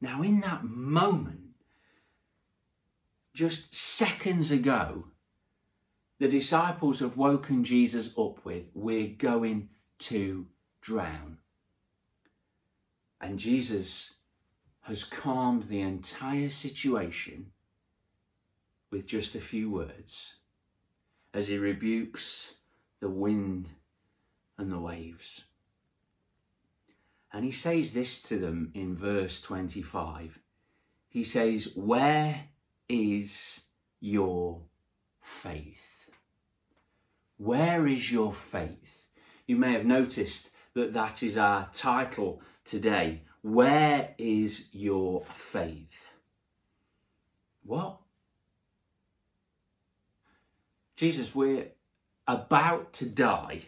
Now, 0.00 0.22
in 0.22 0.40
that 0.42 0.64
moment, 0.64 1.40
just 3.34 3.74
seconds 3.74 4.50
ago, 4.50 5.04
the 6.18 6.28
disciples 6.28 7.00
have 7.00 7.16
woken 7.16 7.64
Jesus 7.64 8.10
up 8.18 8.44
with, 8.44 8.70
We're 8.74 9.14
going 9.16 9.68
to 10.00 10.46
drown. 10.80 11.38
And 13.20 13.38
Jesus 13.38 14.14
has 14.82 15.04
calmed 15.04 15.64
the 15.64 15.80
entire 15.80 16.48
situation 16.48 17.52
with 18.90 19.06
just 19.06 19.34
a 19.34 19.40
few 19.40 19.70
words 19.70 20.36
as 21.34 21.48
he 21.48 21.58
rebukes 21.58 22.54
the 23.00 23.08
wind 23.08 23.68
and 24.56 24.72
the 24.72 24.78
waves. 24.78 25.44
And 27.32 27.44
he 27.44 27.52
says 27.52 27.92
this 27.92 28.20
to 28.22 28.38
them 28.38 28.72
in 28.74 28.94
verse 28.94 29.40
25. 29.42 30.38
He 31.10 31.24
says, 31.24 31.68
Where 31.74 32.44
is 32.88 33.64
your 34.00 34.62
faith? 35.20 35.87
Where 37.38 37.86
is 37.86 38.12
your 38.12 38.32
faith? 38.32 39.06
You 39.46 39.56
may 39.56 39.72
have 39.72 39.86
noticed 39.86 40.50
that 40.74 40.92
that 40.92 41.22
is 41.22 41.38
our 41.38 41.68
title 41.72 42.42
today. 42.64 43.22
Where 43.42 44.14
is 44.18 44.68
your 44.72 45.22
faith? 45.22 46.06
What? 47.64 47.98
Jesus, 50.96 51.34
we're 51.34 51.68
about 52.26 52.92
to 52.94 53.06
die. 53.06 53.62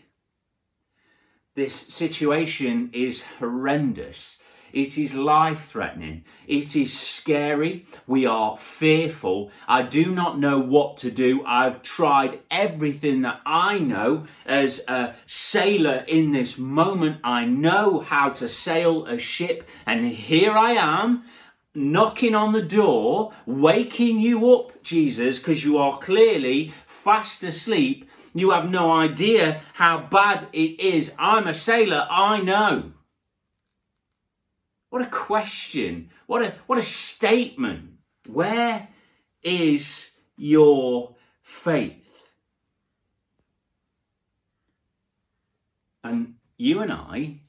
This 1.54 1.74
situation 1.74 2.90
is 2.92 3.22
horrendous. 3.38 4.39
It 4.72 4.98
is 4.98 5.14
life 5.14 5.66
threatening. 5.66 6.24
It 6.46 6.76
is 6.76 6.98
scary. 6.98 7.86
We 8.06 8.26
are 8.26 8.56
fearful. 8.56 9.50
I 9.66 9.82
do 9.82 10.14
not 10.14 10.38
know 10.38 10.58
what 10.58 10.96
to 10.98 11.10
do. 11.10 11.44
I've 11.44 11.82
tried 11.82 12.40
everything 12.50 13.22
that 13.22 13.40
I 13.44 13.78
know 13.78 14.26
as 14.46 14.84
a 14.88 15.14
sailor 15.26 16.04
in 16.06 16.32
this 16.32 16.58
moment. 16.58 17.18
I 17.24 17.44
know 17.44 18.00
how 18.00 18.30
to 18.30 18.48
sail 18.48 19.06
a 19.06 19.18
ship, 19.18 19.68
and 19.86 20.04
here 20.04 20.52
I 20.52 20.72
am 20.72 21.22
knocking 21.74 22.34
on 22.34 22.52
the 22.52 22.62
door, 22.62 23.32
waking 23.46 24.18
you 24.18 24.52
up, 24.54 24.82
Jesus, 24.82 25.38
because 25.38 25.64
you 25.64 25.78
are 25.78 25.98
clearly 25.98 26.72
fast 26.86 27.44
asleep. 27.44 28.08
You 28.34 28.50
have 28.50 28.68
no 28.70 28.92
idea 28.92 29.60
how 29.74 30.06
bad 30.10 30.48
it 30.52 30.80
is. 30.80 31.14
I'm 31.18 31.46
a 31.46 31.54
sailor, 31.54 32.06
I 32.10 32.40
know. 32.40 32.92
What 34.90 35.02
a 35.02 35.06
question. 35.06 36.11
What 36.26 36.42
a, 36.42 36.54
what 36.66 36.78
a 36.78 36.82
statement. 36.82 37.90
Where 38.28 38.88
is 39.42 40.11
your 40.37 41.14
faith? 41.42 42.32
And 46.02 46.35
you 46.56 46.80
and 46.80 46.92
I 46.92 47.40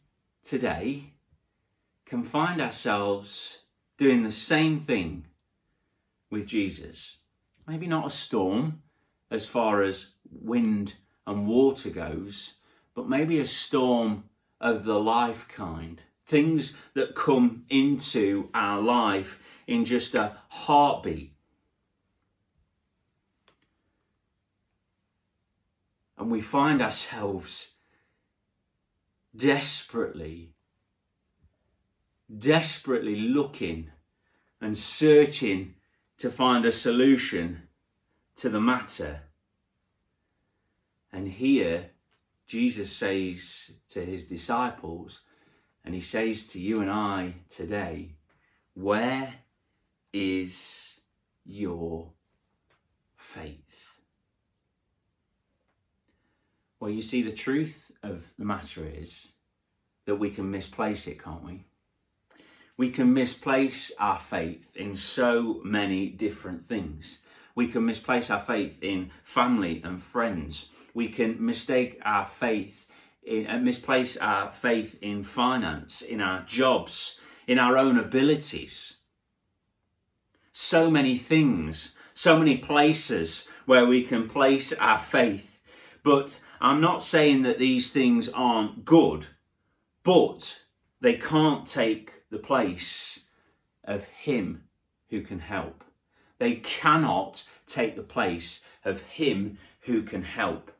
today 0.43 1.13
can 2.05 2.23
find 2.23 2.61
ourselves 2.61 3.63
doing 3.97 4.23
the 4.23 4.31
same 4.31 4.79
thing 4.79 5.25
with 6.29 6.45
Jesus. 6.45 7.17
Maybe 7.67 7.87
not 7.87 8.05
a 8.05 8.09
storm 8.09 8.81
as 9.31 9.45
far 9.45 9.81
as 9.81 10.11
wind 10.29 10.93
and 11.25 11.47
water 11.47 11.89
goes, 11.89 12.55
but 12.93 13.09
maybe 13.09 13.39
a 13.39 13.45
storm 13.45 14.25
of 14.59 14.83
the 14.83 14.99
life 14.99 15.47
kind 15.47 16.01
things 16.31 16.77
that 16.93 17.13
come 17.13 17.65
into 17.69 18.49
our 18.53 18.81
life 18.81 19.37
in 19.67 19.83
just 19.83 20.15
a 20.15 20.37
heartbeat. 20.47 21.33
And 26.17 26.31
we 26.31 26.39
find 26.39 26.81
ourselves 26.81 27.73
desperately, 29.35 30.53
desperately 32.37 33.15
looking 33.15 33.91
and 34.61 34.77
searching 34.77 35.75
to 36.17 36.29
find 36.29 36.65
a 36.65 36.71
solution 36.71 37.63
to 38.37 38.49
the 38.49 38.61
matter. 38.61 39.23
And 41.11 41.27
here, 41.27 41.89
Jesus 42.47 42.89
says 42.89 43.71
to 43.89 44.05
his 44.05 44.27
disciples, 44.27 45.21
and 45.83 45.95
he 45.95 46.01
says 46.01 46.47
to 46.47 46.59
you 46.59 46.81
and 46.81 46.89
I 46.89 47.35
today, 47.49 48.15
Where 48.73 49.33
is 50.13 50.99
your 51.45 52.11
faith? 53.15 53.99
Well, 56.79 56.89
you 56.89 57.01
see, 57.01 57.21
the 57.21 57.31
truth 57.31 57.91
of 58.01 58.33
the 58.39 58.45
matter 58.45 58.85
is 58.85 59.33
that 60.05 60.15
we 60.15 60.31
can 60.31 60.49
misplace 60.49 61.07
it, 61.07 61.23
can't 61.23 61.43
we? 61.43 61.65
We 62.75 62.89
can 62.89 63.13
misplace 63.13 63.91
our 63.99 64.19
faith 64.19 64.75
in 64.75 64.95
so 64.95 65.61
many 65.63 66.09
different 66.09 66.65
things. 66.65 67.19
We 67.53 67.67
can 67.67 67.85
misplace 67.85 68.31
our 68.31 68.39
faith 68.39 68.81
in 68.81 69.11
family 69.23 69.81
and 69.83 70.01
friends. 70.01 70.69
We 70.93 71.09
can 71.09 71.45
mistake 71.45 71.99
our 72.03 72.25
faith 72.25 72.87
in, 73.23 73.47
uh, 73.47 73.57
misplace 73.57 74.17
our 74.17 74.51
faith 74.51 74.97
in 75.01 75.23
finance, 75.23 76.01
in 76.01 76.21
our 76.21 76.41
jobs, 76.41 77.19
in 77.47 77.59
our 77.59 77.77
own 77.77 77.97
abilities. 77.97 78.97
So 80.51 80.89
many 80.91 81.17
things, 81.17 81.95
so 82.13 82.37
many 82.37 82.57
places 82.57 83.47
where 83.65 83.85
we 83.85 84.03
can 84.03 84.27
place 84.27 84.73
our 84.73 84.97
faith. 84.97 85.61
But 86.03 86.39
I'm 86.59 86.81
not 86.81 87.03
saying 87.03 87.43
that 87.43 87.59
these 87.59 87.91
things 87.91 88.29
aren't 88.29 88.85
good, 88.85 89.27
but 90.03 90.63
they 90.99 91.13
can't 91.13 91.65
take 91.65 92.29
the 92.29 92.39
place 92.39 93.25
of 93.83 94.05
Him 94.05 94.63
who 95.09 95.21
can 95.21 95.39
help. 95.39 95.83
They 96.37 96.55
cannot 96.55 97.43
take 97.65 97.95
the 97.95 98.03
place 98.03 98.61
of 98.83 99.01
Him 99.01 99.57
who 99.81 100.03
can 100.03 100.23
help. 100.23 100.71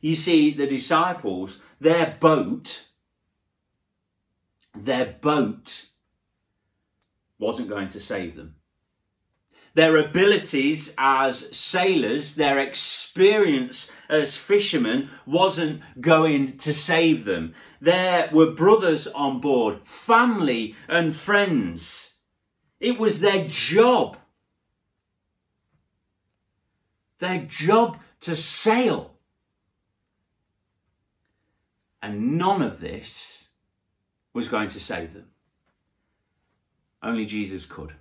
You 0.00 0.14
see, 0.14 0.50
the 0.50 0.66
disciples, 0.66 1.60
their 1.80 2.16
boat, 2.20 2.86
their 4.74 5.06
boat 5.20 5.86
wasn't 7.38 7.68
going 7.68 7.88
to 7.88 8.00
save 8.00 8.36
them. 8.36 8.56
Their 9.74 9.98
abilities 9.98 10.94
as 10.96 11.54
sailors, 11.54 12.36
their 12.36 12.58
experience 12.58 13.92
as 14.08 14.34
fishermen 14.34 15.10
wasn't 15.26 15.82
going 16.00 16.56
to 16.58 16.72
save 16.72 17.26
them. 17.26 17.52
There 17.78 18.30
were 18.32 18.52
brothers 18.52 19.06
on 19.06 19.40
board, 19.40 19.86
family 19.86 20.74
and 20.88 21.14
friends. 21.14 22.14
It 22.80 22.98
was 22.98 23.20
their 23.20 23.46
job. 23.48 24.16
Their 27.18 27.42
job 27.42 27.98
to 28.20 28.34
sail. 28.34 29.15
And 32.02 32.38
none 32.38 32.62
of 32.62 32.80
this 32.80 33.48
was 34.32 34.48
going 34.48 34.68
to 34.68 34.80
save 34.80 35.14
them. 35.14 35.28
Only 37.02 37.24
Jesus 37.24 37.66
could. 37.66 37.94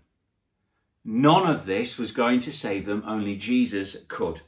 None 1.03 1.45
of 1.45 1.65
this 1.65 1.97
was 1.97 2.11
going 2.11 2.39
to 2.39 2.51
save 2.51 2.85
them, 2.85 3.03
only 3.05 3.35
Jesus 3.35 3.95
could. 4.07 4.41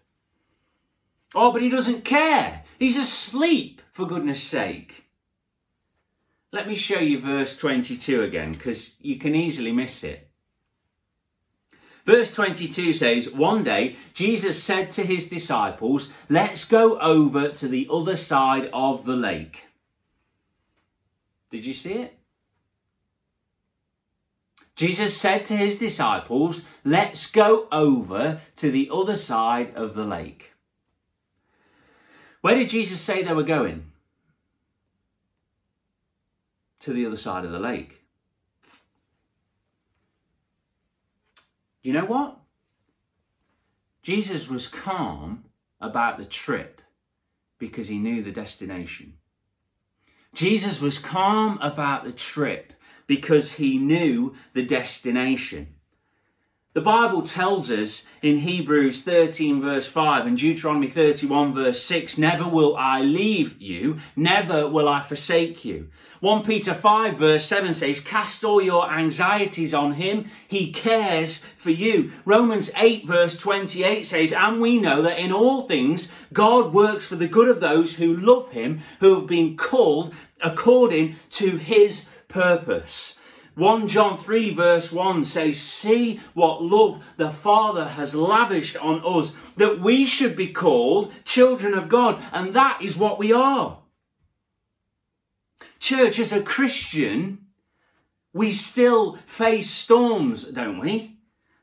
Oh, 1.35 1.51
but 1.51 1.61
he 1.61 1.69
doesn't 1.69 2.03
care. 2.03 2.63
He's 2.79 2.97
asleep, 2.97 3.81
for 3.91 4.07
goodness 4.07 4.41
sake. 4.41 5.05
Let 6.51 6.67
me 6.67 6.75
show 6.75 6.99
you 6.99 7.19
verse 7.19 7.55
22 7.55 8.23
again, 8.23 8.53
because 8.53 8.95
you 8.99 9.17
can 9.19 9.35
easily 9.35 9.71
miss 9.71 10.03
it. 10.03 10.26
Verse 12.07 12.33
22 12.33 12.93
says, 12.93 13.29
One 13.29 13.65
day 13.65 13.97
Jesus 14.13 14.63
said 14.63 14.91
to 14.91 15.03
his 15.05 15.27
disciples, 15.27 16.07
Let's 16.29 16.63
go 16.63 16.97
over 16.99 17.49
to 17.49 17.67
the 17.67 17.89
other 17.91 18.15
side 18.15 18.69
of 18.71 19.05
the 19.05 19.17
lake. 19.17 19.65
Did 21.49 21.65
you 21.65 21.73
see 21.73 21.95
it? 21.95 22.17
Jesus 24.77 25.17
said 25.17 25.43
to 25.45 25.57
his 25.57 25.79
disciples, 25.79 26.63
Let's 26.85 27.29
go 27.29 27.67
over 27.73 28.39
to 28.55 28.71
the 28.71 28.89
other 28.89 29.17
side 29.17 29.75
of 29.75 29.93
the 29.93 30.05
lake. 30.05 30.53
Where 32.39 32.55
did 32.55 32.69
Jesus 32.69 33.01
say 33.01 33.21
they 33.21 33.33
were 33.33 33.43
going? 33.43 33.91
To 36.79 36.93
the 36.93 37.05
other 37.05 37.17
side 37.17 37.43
of 37.43 37.51
the 37.51 37.59
lake. 37.59 37.96
You 41.87 41.93
know 41.93 42.03
what? 42.03 42.37
Jesus 44.01 44.49
was 44.49 44.67
calm 44.67 45.45
about 45.79 46.17
the 46.17 46.25
trip 46.25 46.81
because 47.59 47.87
he 47.87 47.97
knew 47.97 48.21
the 48.21 48.33
destination. 48.33 49.13
Jesus 50.33 50.81
was 50.81 50.99
calm 50.99 51.57
about 51.61 52.03
the 52.03 52.11
trip 52.11 52.73
because 53.07 53.53
he 53.53 53.77
knew 53.77 54.35
the 54.51 54.63
destination. 54.63 55.75
The 56.77 56.83
Bible 56.83 57.23
tells 57.23 57.71
us 57.71 58.05
in 58.21 58.37
Hebrews 58.37 59.01
13, 59.01 59.59
verse 59.59 59.87
5, 59.87 60.27
and 60.27 60.37
Deuteronomy 60.37 60.87
31, 60.87 61.51
verse 61.51 61.81
6, 61.81 62.19
Never 62.19 62.47
will 62.47 62.77
I 62.77 63.01
leave 63.01 63.59
you, 63.59 63.97
never 64.15 64.67
will 64.67 64.87
I 64.87 65.01
forsake 65.01 65.65
you. 65.65 65.89
1 66.19 66.43
Peter 66.43 66.75
5, 66.75 67.17
verse 67.17 67.43
7 67.45 67.73
says, 67.73 67.99
Cast 67.99 68.43
all 68.43 68.61
your 68.61 68.91
anxieties 68.91 69.73
on 69.73 69.93
him, 69.93 70.29
he 70.47 70.71
cares 70.71 71.39
for 71.39 71.71
you. 71.71 72.11
Romans 72.25 72.69
8, 72.77 73.07
verse 73.07 73.41
28 73.41 74.05
says, 74.05 74.31
And 74.31 74.61
we 74.61 74.79
know 74.79 75.01
that 75.01 75.17
in 75.17 75.31
all 75.31 75.67
things 75.67 76.13
God 76.31 76.75
works 76.75 77.07
for 77.07 77.15
the 77.15 77.27
good 77.27 77.47
of 77.47 77.59
those 77.59 77.95
who 77.95 78.15
love 78.15 78.51
him, 78.51 78.81
who 78.99 79.15
have 79.15 79.25
been 79.25 79.57
called 79.57 80.13
according 80.41 81.15
to 81.31 81.57
his 81.57 82.07
purpose. 82.27 83.17
1 83.57 83.87
John 83.87 84.19
3 84.19 84.53
verse 84.53 84.91
1 84.91 85.25
says, 85.25 85.59
See 85.59 86.21
what 86.35 86.61
love 86.61 87.03
the 87.17 87.31
Father 87.31 87.87
has 87.87 88.13
lavished 88.13 88.77
on 88.77 89.01
us, 89.03 89.31
that 89.55 89.79
we 89.79 90.05
should 90.05 90.35
be 90.35 90.49
called 90.49 91.11
children 91.25 91.73
of 91.73 91.89
God, 91.89 92.23
and 92.31 92.53
that 92.53 92.83
is 92.83 92.95
what 92.97 93.17
we 93.17 93.33
are. 93.33 93.79
Church, 95.79 96.19
as 96.19 96.31
a 96.31 96.43
Christian, 96.43 97.47
we 98.31 98.51
still 98.51 99.15
face 99.25 99.71
storms, 99.71 100.43
don't 100.43 100.77
we? 100.77 101.17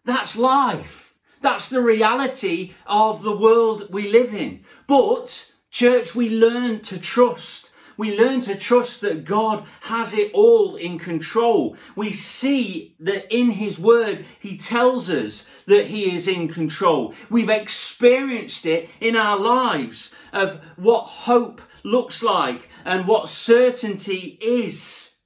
That's 0.04 0.37
life. 0.37 1.14
That's 1.42 1.68
the 1.68 1.80
reality 1.80 2.72
of 2.88 3.22
the 3.22 3.37
world 3.37 3.87
we 3.90 4.11
live 4.11 4.35
in. 4.35 4.64
But, 4.88 5.52
church, 5.70 6.12
we 6.12 6.28
learn 6.28 6.80
to 6.80 7.00
trust 7.00 7.63
we 7.96 8.18
learn 8.18 8.40
to 8.42 8.54
trust 8.54 9.00
that 9.00 9.24
God 9.24 9.64
has 9.83 10.14
it 10.14 10.30
all 10.33 10.76
in 10.76 10.98
control. 10.98 11.76
We 11.96 12.12
see 12.12 12.94
that 13.00 13.33
in 13.35 13.50
His 13.50 13.78
Word, 13.78 14.24
He 14.40 14.57
tells 14.57 15.11
us 15.11 15.48
that 15.66 15.87
He 15.87 16.14
is 16.14 16.28
in 16.28 16.48
control. 16.48 17.14
We've 17.30 17.48
experienced 17.48 18.66
it 18.66 18.90
in 19.00 19.16
our 19.16 19.38
lives 19.38 20.14
of 20.33 20.62
what 20.76 21.02
hope 21.02 21.61
looks 21.83 22.22
like 22.22 22.68
and 22.85 23.07
what 23.07 23.28
certainty 23.28 24.38
is. 24.40 25.16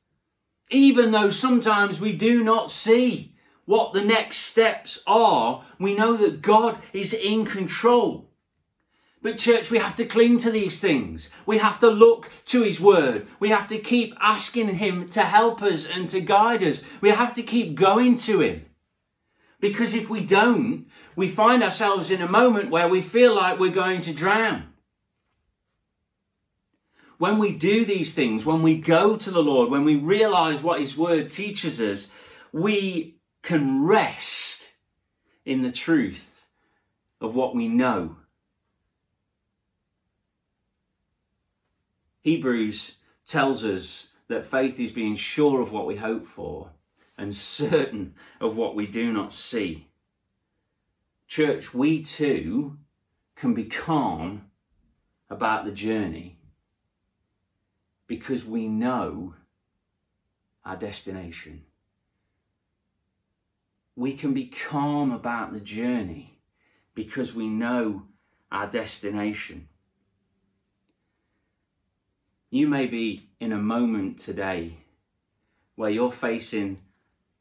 Even 0.70 1.12
though 1.12 1.30
sometimes 1.30 2.00
we 2.00 2.12
do 2.12 2.44
not 2.44 2.70
see 2.70 3.34
what 3.64 3.92
the 3.92 4.04
next 4.04 4.38
steps 4.38 5.02
are, 5.06 5.62
we 5.78 5.94
know 5.94 6.16
that 6.16 6.42
God 6.42 6.78
is 6.92 7.12
in 7.14 7.44
control. 7.44 8.30
But, 9.20 9.38
church, 9.38 9.70
we 9.70 9.78
have 9.78 9.96
to 9.96 10.04
cling 10.04 10.38
to 10.38 10.50
these 10.50 10.80
things. 10.80 11.28
We 11.44 11.58
have 11.58 11.80
to 11.80 11.88
look 11.88 12.30
to 12.46 12.62
His 12.62 12.80
Word. 12.80 13.26
We 13.40 13.48
have 13.50 13.66
to 13.68 13.78
keep 13.78 14.14
asking 14.20 14.68
Him 14.76 15.08
to 15.10 15.22
help 15.22 15.60
us 15.60 15.86
and 15.86 16.06
to 16.08 16.20
guide 16.20 16.62
us. 16.62 16.84
We 17.00 17.10
have 17.10 17.34
to 17.34 17.42
keep 17.42 17.74
going 17.74 18.14
to 18.16 18.40
Him. 18.40 18.66
Because 19.60 19.92
if 19.92 20.08
we 20.08 20.20
don't, 20.24 20.86
we 21.16 21.26
find 21.26 21.64
ourselves 21.64 22.12
in 22.12 22.22
a 22.22 22.28
moment 22.28 22.70
where 22.70 22.88
we 22.88 23.00
feel 23.00 23.34
like 23.34 23.58
we're 23.58 23.70
going 23.70 24.00
to 24.02 24.14
drown. 24.14 24.72
When 27.18 27.38
we 27.38 27.52
do 27.52 27.84
these 27.84 28.14
things, 28.14 28.46
when 28.46 28.62
we 28.62 28.78
go 28.78 29.16
to 29.16 29.30
the 29.32 29.42
Lord, 29.42 29.68
when 29.68 29.82
we 29.82 29.96
realize 29.96 30.62
what 30.62 30.78
His 30.78 30.96
Word 30.96 31.28
teaches 31.28 31.80
us, 31.80 32.08
we 32.52 33.16
can 33.42 33.84
rest 33.84 34.74
in 35.44 35.62
the 35.62 35.72
truth 35.72 36.46
of 37.20 37.34
what 37.34 37.56
we 37.56 37.66
know 37.66 38.17
Hebrews 42.28 42.98
tells 43.26 43.64
us 43.64 44.08
that 44.28 44.44
faith 44.44 44.78
is 44.78 44.92
being 44.92 45.14
sure 45.14 45.62
of 45.62 45.72
what 45.72 45.86
we 45.86 45.96
hope 45.96 46.26
for 46.26 46.72
and 47.16 47.34
certain 47.62 48.14
of 48.40 48.56
what 48.56 48.74
we 48.74 48.86
do 48.86 49.12
not 49.12 49.32
see. 49.32 49.88
Church, 51.26 51.72
we 51.72 52.02
too 52.02 52.78
can 53.34 53.54
be 53.54 53.64
calm 53.64 54.50
about 55.30 55.64
the 55.64 55.72
journey 55.72 56.38
because 58.06 58.44
we 58.44 58.68
know 58.68 59.34
our 60.64 60.76
destination. 60.76 61.64
we 63.98 64.12
can 64.12 64.32
be 64.32 64.46
calm 64.46 65.10
about 65.10 65.52
the 65.52 65.60
journey 65.60 66.38
because 66.94 67.34
we 67.34 67.48
know 67.48 68.04
our 68.52 68.68
destination. 68.68 69.68
You 72.50 72.66
may 72.66 72.86
be 72.86 73.28
in 73.40 73.52
a 73.52 73.58
moment 73.58 74.18
today 74.18 74.78
where 75.74 75.90
you're 75.90 76.10
facing 76.10 76.78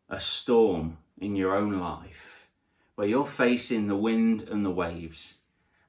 a 0.10 0.20
storm 0.20 0.98
in 1.18 1.34
your 1.34 1.56
own 1.56 1.80
life, 1.80 2.50
where 2.96 3.08
you're 3.08 3.26
facing 3.26 3.88
the 3.88 3.96
wind 3.96 4.50
and 4.50 4.66
the 4.66 4.70
waves, 4.72 5.36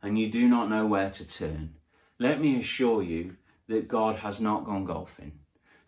and 0.01 0.17
you 0.17 0.31
do 0.31 0.47
not 0.47 0.71
know 0.71 0.87
where 0.87 1.11
to 1.11 1.27
turn. 1.27 1.75
Let 2.21 2.41
me 2.41 2.61
assure 2.61 3.03
you 3.03 3.35
that 3.67 3.89
God 3.89 4.21
has 4.21 4.41
not 4.41 4.65
gone 4.65 4.85
golfing. 4.85 5.33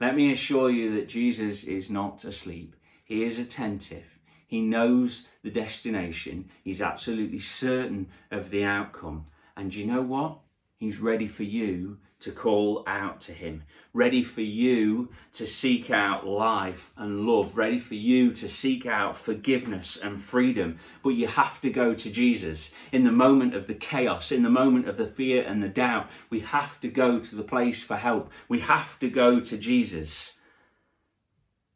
Let 0.01 0.17
me 0.17 0.33
assure 0.33 0.69
you 0.69 0.97
that 0.97 1.09
Jesus 1.09 1.63
is 1.63 1.89
not 1.89 2.25
asleep. 2.25 2.75
He 3.05 3.23
is 3.23 3.39
attentive. 3.39 4.19
He 4.49 4.61
knows 4.61 5.29
the 5.45 5.51
destination. 5.51 6.51
He's 6.65 6.83
absolutely 6.83 7.39
certain 7.39 8.09
of 8.33 8.51
the 8.51 8.65
outcome. 8.65 9.27
And 9.57 9.73
you 9.73 9.87
know 9.87 10.03
what? 10.03 10.39
He's 10.81 10.99
ready 10.99 11.27
for 11.27 11.43
you 11.43 11.99
to 12.21 12.33
call 12.33 12.85
out 12.87 13.21
to 13.23 13.33
Him, 13.33 13.65
ready 13.93 14.23
for 14.23 14.41
you 14.41 15.11
to 15.33 15.47
seek 15.47 15.91
out 15.91 16.27
life 16.27 16.91
and 16.97 17.27
love, 17.27 17.59
ready 17.59 17.79
for 17.79 17.97
you 17.97 18.33
to 18.33 18.49
seek 18.49 18.87
out 18.87 19.15
forgiveness 19.15 19.99
and 19.99 20.19
freedom. 20.19 20.79
But 21.03 21.11
you 21.11 21.27
have 21.27 21.61
to 21.61 21.71
go 21.71 21.93
to 21.93 22.11
Jesus 22.11 22.73
in 22.93 23.05
the 23.05 23.13
moment 23.13 23.55
of 23.55 23.67
the 23.67 23.75
chaos, 23.75 24.33
in 24.33 24.43
the 24.43 24.49
moment 24.49 24.89
of 24.89 24.97
the 24.97 25.05
fear 25.05 25.43
and 25.43 25.63
the 25.63 25.69
doubt. 25.69 26.09
We 26.31 26.41
have 26.41 26.81
to 26.81 26.89
go 26.89 27.21
to 27.21 27.37
the 27.37 27.43
place 27.43 27.85
for 27.85 27.97
help. 27.97 28.33
We 28.49 28.61
have 28.61 28.99
to 29.01 29.11
go 29.11 29.39
to 29.39 29.59
Jesus. 29.59 30.39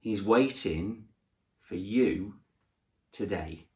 He's 0.00 0.22
waiting 0.22 1.04
for 1.60 1.76
you 1.76 2.36
today. 3.12 3.66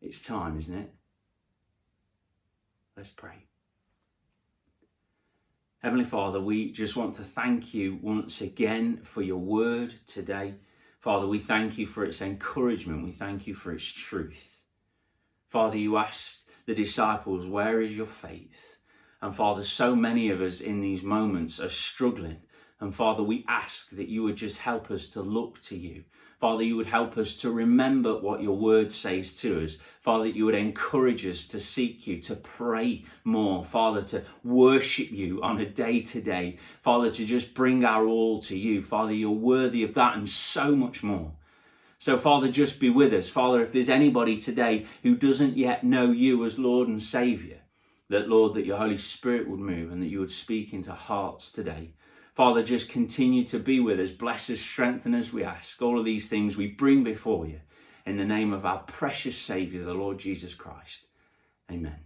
It's 0.00 0.24
time, 0.24 0.56
isn't 0.56 0.78
it? 0.78 0.94
Let's 2.96 3.10
pray. 3.10 3.46
Heavenly 5.78 6.04
Father, 6.04 6.40
we 6.40 6.70
just 6.70 6.94
want 6.94 7.14
to 7.14 7.24
thank 7.24 7.74
you 7.74 7.98
once 8.02 8.40
again 8.40 8.98
for 9.02 9.22
your 9.22 9.38
word 9.38 9.94
today. 10.06 10.54
Father, 11.00 11.26
we 11.26 11.38
thank 11.38 11.78
you 11.78 11.86
for 11.86 12.04
its 12.04 12.22
encouragement. 12.22 13.02
We 13.02 13.10
thank 13.10 13.46
you 13.46 13.54
for 13.54 13.72
its 13.72 13.90
truth. 13.90 14.62
Father, 15.48 15.78
you 15.78 15.96
asked 15.96 16.48
the 16.66 16.74
disciples, 16.74 17.46
Where 17.46 17.80
is 17.80 17.96
your 17.96 18.06
faith? 18.06 18.76
And 19.22 19.34
Father, 19.34 19.62
so 19.62 19.96
many 19.96 20.30
of 20.30 20.40
us 20.40 20.60
in 20.60 20.80
these 20.80 21.02
moments 21.02 21.60
are 21.60 21.68
struggling. 21.68 22.42
And 22.82 22.92
Father, 22.92 23.22
we 23.22 23.44
ask 23.46 23.90
that 23.90 24.08
you 24.08 24.24
would 24.24 24.34
just 24.34 24.58
help 24.58 24.90
us 24.90 25.06
to 25.10 25.22
look 25.22 25.60
to 25.60 25.76
you. 25.76 26.02
Father, 26.40 26.64
you 26.64 26.74
would 26.74 26.88
help 26.88 27.16
us 27.16 27.40
to 27.40 27.52
remember 27.52 28.18
what 28.18 28.42
your 28.42 28.56
word 28.56 28.90
says 28.90 29.38
to 29.40 29.62
us. 29.62 29.76
Father, 30.00 30.26
you 30.26 30.46
would 30.46 30.56
encourage 30.56 31.24
us 31.24 31.46
to 31.46 31.60
seek 31.60 32.08
you, 32.08 32.18
to 32.22 32.34
pray 32.34 33.04
more. 33.22 33.64
Father, 33.64 34.02
to 34.02 34.24
worship 34.42 35.12
you 35.12 35.40
on 35.44 35.60
a 35.60 35.64
day 35.64 36.00
to 36.00 36.20
day. 36.20 36.56
Father, 36.80 37.08
to 37.08 37.24
just 37.24 37.54
bring 37.54 37.84
our 37.84 38.08
all 38.08 38.40
to 38.40 38.58
you. 38.58 38.82
Father, 38.82 39.12
you're 39.12 39.30
worthy 39.30 39.84
of 39.84 39.94
that 39.94 40.16
and 40.16 40.28
so 40.28 40.74
much 40.74 41.04
more. 41.04 41.32
So, 42.00 42.18
Father, 42.18 42.48
just 42.48 42.80
be 42.80 42.90
with 42.90 43.12
us. 43.12 43.28
Father, 43.28 43.62
if 43.62 43.72
there's 43.72 43.88
anybody 43.88 44.36
today 44.36 44.86
who 45.04 45.14
doesn't 45.14 45.56
yet 45.56 45.84
know 45.84 46.10
you 46.10 46.44
as 46.44 46.58
Lord 46.58 46.88
and 46.88 47.00
Saviour, 47.00 47.58
that, 48.08 48.28
Lord, 48.28 48.54
that 48.54 48.66
your 48.66 48.78
Holy 48.78 48.96
Spirit 48.96 49.48
would 49.48 49.60
move 49.60 49.92
and 49.92 50.02
that 50.02 50.08
you 50.08 50.18
would 50.18 50.32
speak 50.32 50.72
into 50.72 50.92
hearts 50.92 51.52
today. 51.52 51.92
Father, 52.32 52.62
just 52.62 52.88
continue 52.88 53.44
to 53.44 53.58
be 53.58 53.78
with 53.78 54.00
us. 54.00 54.10
Bless 54.10 54.48
us, 54.48 54.58
strengthen 54.58 55.14
us, 55.14 55.34
we 55.34 55.44
ask. 55.44 55.82
All 55.82 55.98
of 55.98 56.06
these 56.06 56.30
things 56.30 56.56
we 56.56 56.68
bring 56.68 57.04
before 57.04 57.46
you 57.46 57.60
in 58.06 58.16
the 58.16 58.24
name 58.24 58.54
of 58.54 58.64
our 58.64 58.78
precious 58.80 59.36
Saviour, 59.36 59.84
the 59.84 59.92
Lord 59.92 60.18
Jesus 60.18 60.54
Christ. 60.54 61.08
Amen. 61.70 61.98